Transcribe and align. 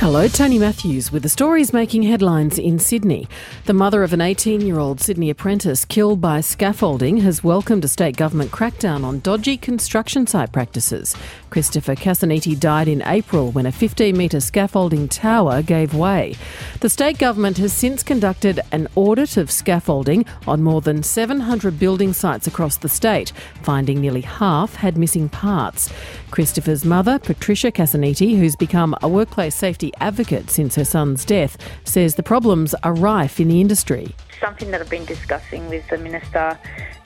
Hello, 0.00 0.26
Tony 0.28 0.58
Matthews 0.58 1.12
with 1.12 1.22
the 1.22 1.28
stories 1.28 1.74
making 1.74 2.04
headlines 2.04 2.58
in 2.58 2.78
Sydney. 2.78 3.28
The 3.66 3.74
mother 3.74 4.02
of 4.02 4.14
an 4.14 4.22
18 4.22 4.62
year 4.62 4.78
old 4.78 4.98
Sydney 4.98 5.28
apprentice 5.28 5.84
killed 5.84 6.22
by 6.22 6.40
scaffolding 6.40 7.18
has 7.18 7.44
welcomed 7.44 7.84
a 7.84 7.88
state 7.88 8.16
government 8.16 8.50
crackdown 8.50 9.04
on 9.04 9.20
dodgy 9.20 9.58
construction 9.58 10.26
site 10.26 10.52
practices. 10.52 11.14
Christopher 11.50 11.94
Cassaniti 11.94 12.58
died 12.58 12.88
in 12.88 13.02
April 13.02 13.50
when 13.50 13.66
a 13.66 13.72
15 13.72 14.16
metre 14.16 14.40
scaffolding 14.40 15.06
tower 15.06 15.60
gave 15.60 15.92
way. 15.92 16.34
The 16.80 16.88
state 16.88 17.18
government 17.18 17.58
has 17.58 17.74
since 17.74 18.02
conducted 18.02 18.58
an 18.72 18.88
audit 18.94 19.36
of 19.36 19.50
scaffolding 19.50 20.24
on 20.46 20.62
more 20.62 20.80
than 20.80 21.02
700 21.02 21.78
building 21.78 22.14
sites 22.14 22.46
across 22.46 22.78
the 22.78 22.88
state, 22.88 23.32
finding 23.62 24.00
nearly 24.00 24.22
half 24.22 24.76
had 24.76 24.96
missing 24.96 25.28
parts. 25.28 25.92
Christopher's 26.30 26.86
mother, 26.86 27.18
Patricia 27.18 27.70
Cassaniti, 27.70 28.38
who's 28.38 28.56
become 28.56 28.94
a 29.02 29.08
workplace 29.08 29.54
safety 29.54 29.89
advocate 29.98 30.50
since 30.50 30.74
her 30.76 30.84
son's 30.84 31.24
death, 31.24 31.56
says 31.84 32.14
the 32.14 32.22
problems 32.22 32.74
are 32.82 32.94
rife 32.94 33.40
in 33.40 33.48
the 33.48 33.60
industry. 33.60 34.14
Something 34.40 34.70
that 34.70 34.80
I've 34.80 34.90
been 34.90 35.04
discussing 35.04 35.68
with 35.68 35.88
the 35.88 35.98
minister 35.98 36.58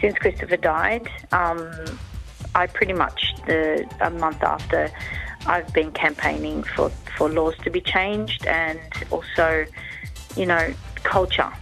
since 0.00 0.16
Christopher 0.18 0.56
died. 0.56 1.08
Um, 1.32 1.70
I 2.54 2.66
pretty 2.66 2.92
much 2.92 3.34
the 3.46 3.88
a 4.00 4.10
month 4.10 4.42
after 4.42 4.90
I've 5.46 5.72
been 5.72 5.92
campaigning 5.92 6.62
for, 6.62 6.90
for 7.16 7.30
laws 7.30 7.54
to 7.62 7.70
be 7.70 7.80
changed 7.80 8.46
and 8.46 8.80
also, 9.10 9.64
you 10.36 10.46
know, 10.46 10.74
culture. 10.96 11.52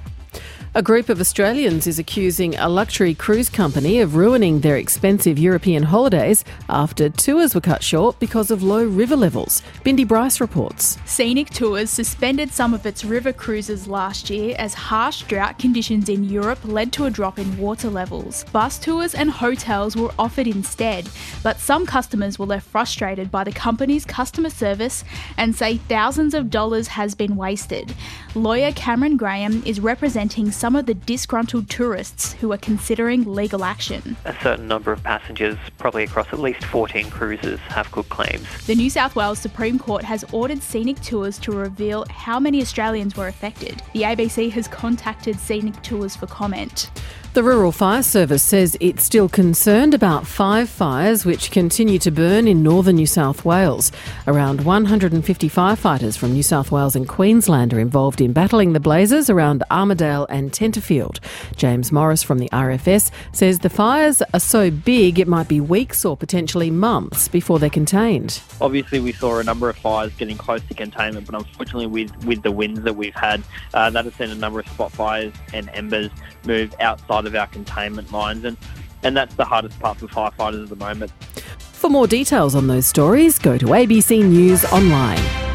A 0.78 0.82
group 0.90 1.08
of 1.08 1.20
Australians 1.20 1.88
is 1.88 1.98
accusing 1.98 2.54
a 2.54 2.68
luxury 2.68 3.12
cruise 3.12 3.50
company 3.50 3.98
of 3.98 4.14
ruining 4.14 4.60
their 4.60 4.76
expensive 4.76 5.36
European 5.36 5.82
holidays 5.82 6.44
after 6.68 7.08
tours 7.08 7.52
were 7.52 7.60
cut 7.60 7.82
short 7.82 8.20
because 8.20 8.52
of 8.52 8.62
low 8.62 8.84
river 8.84 9.16
levels. 9.16 9.60
Bindi 9.84 10.06
Bryce 10.06 10.40
reports. 10.40 10.96
Scenic 11.04 11.50
Tours 11.50 11.90
suspended 11.90 12.52
some 12.52 12.74
of 12.74 12.86
its 12.86 13.04
river 13.04 13.32
cruises 13.32 13.88
last 13.88 14.30
year 14.30 14.54
as 14.56 14.72
harsh 14.72 15.22
drought 15.22 15.58
conditions 15.58 16.08
in 16.08 16.22
Europe 16.22 16.60
led 16.62 16.92
to 16.92 17.06
a 17.06 17.10
drop 17.10 17.40
in 17.40 17.58
water 17.58 17.90
levels. 17.90 18.44
Bus 18.52 18.78
tours 18.78 19.16
and 19.16 19.32
hotels 19.32 19.96
were 19.96 20.12
offered 20.16 20.46
instead, 20.46 21.08
but 21.42 21.58
some 21.58 21.86
customers 21.86 22.38
were 22.38 22.46
left 22.46 22.68
frustrated 22.68 23.32
by 23.32 23.42
the 23.42 23.50
company's 23.50 24.04
customer 24.04 24.50
service 24.50 25.02
and 25.38 25.56
say 25.56 25.78
thousands 25.78 26.34
of 26.34 26.50
dollars 26.50 26.86
has 26.86 27.16
been 27.16 27.34
wasted. 27.34 27.92
Lawyer 28.36 28.70
Cameron 28.70 29.16
Graham 29.16 29.60
is 29.66 29.80
representing 29.80 30.52
some 30.52 30.67
of 30.76 30.86
the 30.86 30.94
disgruntled 30.94 31.68
tourists 31.68 32.32
who 32.34 32.52
are 32.52 32.58
considering 32.58 33.24
legal 33.34 33.64
action. 33.64 34.16
A 34.24 34.34
certain 34.42 34.68
number 34.68 34.92
of 34.92 35.02
passengers, 35.02 35.56
probably 35.78 36.04
across 36.04 36.26
at 36.32 36.38
least 36.38 36.64
14 36.64 37.10
cruises, 37.10 37.60
have 37.68 37.90
good 37.92 38.08
claims. 38.08 38.46
The 38.66 38.74
New 38.74 38.90
South 38.90 39.16
Wales 39.16 39.38
Supreme 39.38 39.78
Court 39.78 40.04
has 40.04 40.24
ordered 40.32 40.62
Scenic 40.62 41.00
Tours 41.00 41.38
to 41.38 41.52
reveal 41.52 42.04
how 42.10 42.38
many 42.38 42.60
Australians 42.60 43.16
were 43.16 43.28
affected. 43.28 43.82
The 43.92 44.02
ABC 44.02 44.50
has 44.52 44.68
contacted 44.68 45.38
Scenic 45.38 45.80
Tours 45.82 46.16
for 46.16 46.26
comment. 46.26 46.90
The 47.34 47.42
Rural 47.42 47.72
Fire 47.72 48.02
Service 48.02 48.42
says 48.42 48.74
it's 48.80 49.04
still 49.04 49.28
concerned 49.28 49.92
about 49.92 50.26
five 50.26 50.68
fires 50.68 51.26
which 51.26 51.50
continue 51.50 51.98
to 51.98 52.10
burn 52.10 52.48
in 52.48 52.62
northern 52.62 52.96
New 52.96 53.06
South 53.06 53.44
Wales. 53.44 53.92
Around 54.26 54.62
150 54.64 55.48
firefighters 55.50 56.16
from 56.16 56.32
New 56.32 56.42
South 56.42 56.72
Wales 56.72 56.96
and 56.96 57.06
Queensland 57.06 57.74
are 57.74 57.80
involved 57.80 58.22
in 58.22 58.32
battling 58.32 58.72
the 58.72 58.80
blazes 58.80 59.28
around 59.28 59.62
Armidale 59.70 60.26
and 60.30 60.52
Tenterfield. 60.52 61.20
James 61.54 61.92
Morris 61.92 62.22
from 62.22 62.38
the 62.38 62.48
RFS 62.48 63.10
says 63.32 63.58
the 63.58 63.68
fires 63.68 64.22
are 64.32 64.40
so 64.40 64.70
big 64.70 65.18
it 65.18 65.28
might 65.28 65.48
be 65.48 65.60
weeks 65.60 66.06
or 66.06 66.16
potentially 66.16 66.70
months 66.70 67.28
before 67.28 67.58
they're 67.58 67.68
contained. 67.68 68.40
Obviously, 68.60 69.00
we 69.00 69.12
saw 69.12 69.38
a 69.38 69.44
number 69.44 69.68
of 69.68 69.76
fires 69.76 70.14
getting 70.14 70.38
close 70.38 70.62
to 70.62 70.74
containment, 70.74 71.26
but 71.26 71.34
unfortunately, 71.34 71.86
with, 71.86 72.24
with 72.24 72.42
the 72.42 72.50
winds 72.50 72.80
that 72.80 72.96
we've 72.96 73.14
had, 73.14 73.42
uh, 73.74 73.90
that 73.90 74.06
has 74.06 74.14
seen 74.14 74.30
a 74.30 74.34
number 74.34 74.60
of 74.60 74.68
spot 74.68 74.90
fires 74.90 75.34
and 75.52 75.68
embers 75.74 76.10
move 76.46 76.74
outside 77.18 77.26
of 77.28 77.34
our 77.34 77.46
containment 77.48 78.12
lines, 78.12 78.44
and, 78.44 78.56
and 79.02 79.16
that's 79.16 79.34
the 79.34 79.44
hardest 79.44 79.78
part 79.80 79.98
for 79.98 80.06
firefighters 80.06 80.62
at 80.64 80.68
the 80.68 80.76
moment. 80.76 81.10
For 81.58 81.90
more 81.90 82.06
details 82.06 82.54
on 82.54 82.66
those 82.66 82.86
stories, 82.86 83.38
go 83.38 83.58
to 83.58 83.66
ABC 83.66 84.24
News 84.24 84.64
Online. 84.66 85.47